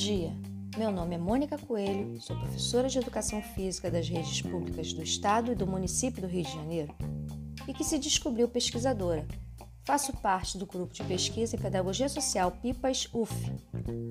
[0.00, 0.32] dia,
[0.78, 5.52] meu nome é Mônica Coelho, sou professora de Educação Física das redes públicas do Estado
[5.52, 6.94] e do município do Rio de Janeiro
[7.68, 9.28] e que se descobriu pesquisadora.
[9.84, 13.34] Faço parte do grupo de pesquisa em Pedagogia Social PIPAS UF,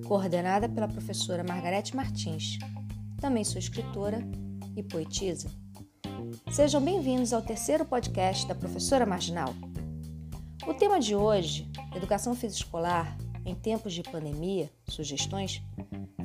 [0.08, 2.60] coordenada pela professora Margarete Martins.
[3.20, 4.22] Também sou escritora
[4.76, 5.50] e poetisa.
[6.52, 9.56] Sejam bem-vindos ao terceiro podcast da Professora Marginal.
[10.68, 15.62] O tema de hoje, Educação Física Escolar em tempos de pandemia, sugestões,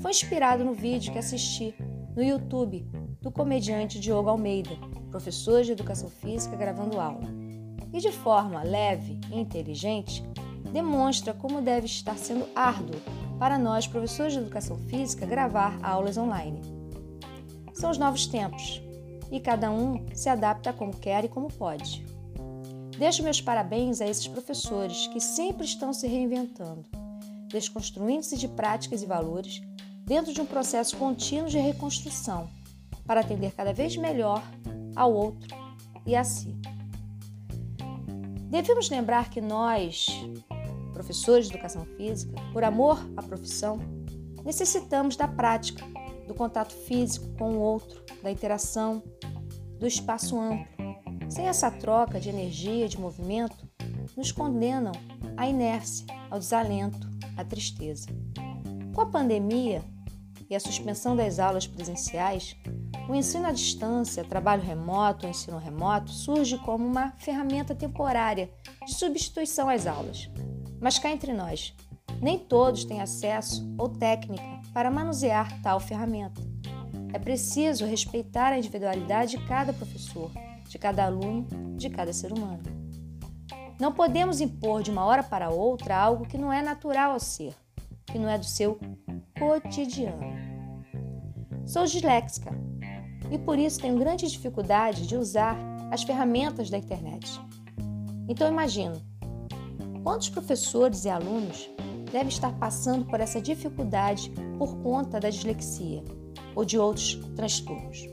[0.01, 1.75] foi inspirado no vídeo que assisti
[2.15, 2.87] no YouTube
[3.21, 4.77] do comediante Diogo Almeida,
[5.11, 7.27] professor de educação física gravando aula.
[7.93, 10.23] E de forma leve e inteligente,
[10.73, 13.01] demonstra como deve estar sendo árduo
[13.39, 16.61] para nós, professores de educação física, gravar aulas online.
[17.73, 18.83] São os novos tempos
[19.31, 22.05] e cada um se adapta como quer e como pode.
[22.99, 27.04] Deixo meus parabéns a esses professores que sempre estão se reinventando
[27.55, 29.63] desconstruindo-se de práticas e valores
[30.05, 32.51] dentro de um processo contínuo de reconstrução
[33.07, 34.43] para atender cada vez melhor
[34.97, 35.57] ao outro
[36.05, 36.53] e a si.
[38.51, 40.09] Devemos lembrar que nós,
[40.93, 43.79] professores de educação física, por amor à profissão,
[44.45, 45.85] necessitamos da prática,
[46.27, 49.01] do contato físico com o outro, da interação,
[49.79, 50.67] do espaço amplo.
[51.29, 53.69] Sem essa troca de energia, de movimento,
[54.17, 54.93] nos condenam
[55.37, 58.09] à inércia, ao desalento, a tristeza.
[58.95, 59.83] Com a pandemia
[60.49, 62.57] e a suspensão das aulas presenciais,
[63.09, 68.51] o ensino à distância, trabalho remoto, ensino remoto surge como uma ferramenta temporária
[68.87, 70.31] de substituição às aulas.
[70.81, 71.75] Mas cá entre nós,
[72.21, 76.41] nem todos têm acesso ou técnica para manusear tal ferramenta.
[77.13, 80.31] É preciso respeitar a individualidade de cada professor,
[80.69, 81.47] de cada aluno,
[81.77, 82.74] de cada ser humano.
[83.79, 87.55] Não podemos impor de uma hora para outra algo que não é natural ao ser,
[88.07, 88.79] que não é do seu
[89.39, 90.35] cotidiano.
[91.67, 92.53] Sou disléxica
[93.31, 95.57] e por isso tenho grande dificuldade de usar
[95.91, 97.41] as ferramentas da internet.
[98.29, 98.95] Então imagino
[100.03, 101.69] quantos professores e alunos
[102.13, 106.05] devem estar passando por essa dificuldade por conta da dislexia
[106.55, 108.07] ou de outros transtornos.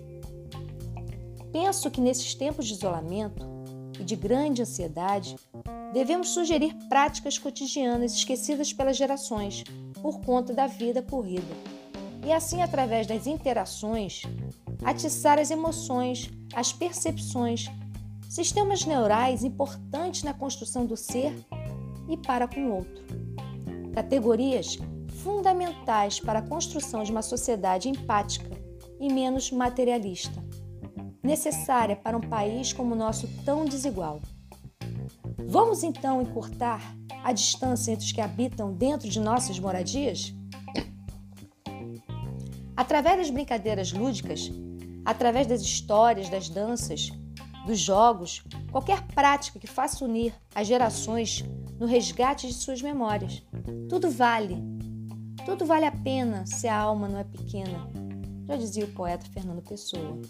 [1.52, 3.46] Penso que nesses tempos de isolamento
[4.02, 5.36] e de grande ansiedade,
[5.94, 9.64] devemos sugerir práticas cotidianas esquecidas pelas gerações
[10.02, 11.54] por conta da vida corrida.
[12.26, 14.24] E assim, através das interações,
[14.84, 17.68] atiçar as emoções, as percepções,
[18.28, 21.34] sistemas neurais importantes na construção do ser
[22.10, 23.04] e para com o outro.
[23.94, 24.80] Categorias
[25.24, 28.50] fundamentais para a construção de uma sociedade empática
[29.00, 30.44] e menos materialista,
[31.24, 34.22] necessária para um país como o nosso tão desigual.
[35.48, 36.82] Vamos então encurtar
[37.24, 40.34] a distância entre os que habitam dentro de nossas moradias?
[42.76, 44.52] Através das brincadeiras lúdicas,
[45.06, 47.12] através das histórias, das danças,
[47.66, 51.44] dos jogos, qualquer prática que faça unir as gerações
[51.80, 53.44] no resgate de suas memórias.
[53.90, 54.58] Tudo vale.
[55.46, 57.90] Tudo vale a pena se a alma não é pequena,
[58.48, 60.22] já dizia o poeta Fernando Pessoa.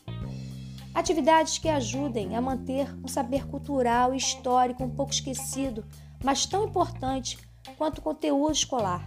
[0.93, 5.85] Atividades que ajudem a manter um saber cultural e histórico um pouco esquecido,
[6.23, 7.37] mas tão importante
[7.77, 9.05] quanto o conteúdo escolar.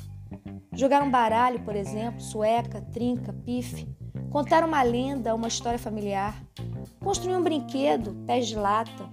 [0.73, 3.87] Jogar um baralho, por exemplo, sueca, trinca, pife.
[4.31, 6.43] Contar uma lenda, uma história familiar.
[7.00, 9.09] Construir um brinquedo, pés de lata.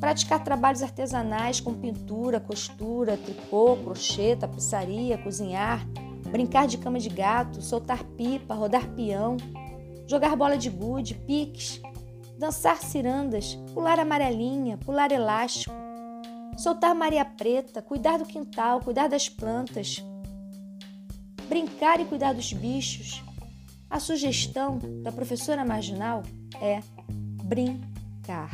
[0.00, 5.86] Praticar trabalhos artesanais com pintura, costura, tricô, crochê, tapeçaria, cozinhar.
[6.30, 9.36] Brincar de cama de gato, soltar pipa, rodar peão.
[10.06, 11.80] Jogar bola de gude, piques,
[12.38, 15.74] dançar cirandas, pular amarelinha, pular elástico,
[16.56, 20.02] soltar Maria Preta, cuidar do quintal, cuidar das plantas,
[21.48, 23.22] brincar e cuidar dos bichos.
[23.90, 26.22] A sugestão da professora marginal
[26.60, 26.80] é
[27.42, 28.50] brincar.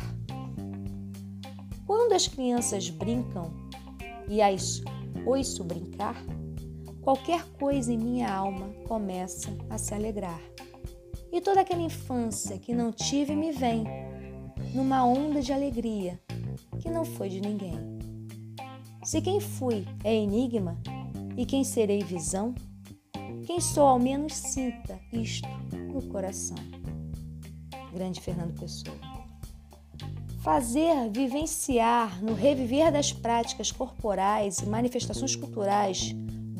[1.85, 3.53] Quando as crianças brincam
[4.27, 4.81] e as
[5.25, 6.15] ouço brincar,
[7.01, 10.54] qualquer coisa em minha alma começa a se alegrar.
[11.35, 13.83] E toda aquela infância que não tive me vem
[14.73, 16.17] numa onda de alegria
[16.79, 17.77] que não foi de ninguém.
[19.03, 20.79] Se quem fui é enigma
[21.35, 22.55] e quem serei visão,
[23.45, 25.49] quem sou ao menos sinta isto
[25.93, 26.55] no coração.
[27.93, 28.95] Grande Fernando Pessoa.
[30.41, 36.15] Fazer vivenciar no reviver das práticas corporais e manifestações culturais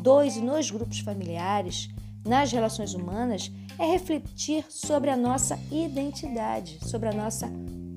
[0.06, 1.90] dois e nos grupos familiares,
[2.26, 7.50] nas relações humanas, é refletir sobre a nossa identidade, sobre a nossa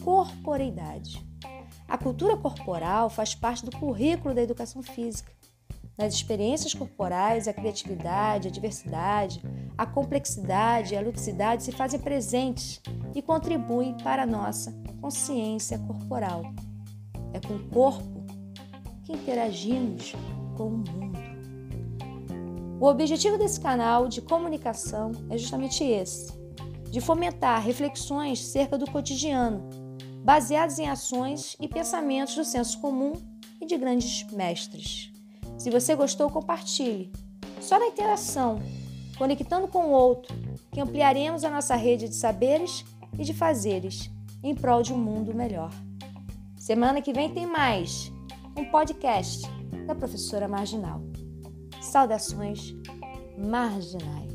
[0.04, 1.26] corporeidade.
[1.88, 5.32] A cultura corporal faz parte do currículo da educação física.
[5.96, 9.42] Nas experiências corporais, a criatividade, a diversidade,
[9.76, 12.80] a complexidade e a ludicidade se fazem presentes
[13.14, 16.42] e contribuem para a nossa consciência corporal.
[17.32, 18.24] É com o corpo
[19.04, 20.14] que interagimos
[20.56, 21.27] com o mundo.
[22.80, 26.32] O objetivo desse canal de comunicação é justamente esse:
[26.88, 29.68] de fomentar reflexões cerca do cotidiano,
[30.22, 33.14] baseadas em ações e pensamentos do senso comum
[33.60, 35.12] e de grandes mestres.
[35.58, 37.10] Se você gostou, compartilhe.
[37.60, 38.60] Só na interação,
[39.16, 40.32] conectando com o outro,
[40.70, 42.84] que ampliaremos a nossa rede de saberes
[43.18, 44.08] e de fazeres
[44.40, 45.72] em prol de um mundo melhor.
[46.56, 48.12] Semana que vem tem mais
[48.56, 49.42] um podcast
[49.84, 51.07] da professora Marginal.
[51.80, 52.74] Saudações
[53.36, 54.27] marginais.